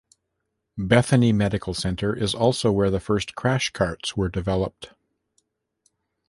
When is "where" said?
2.71-2.89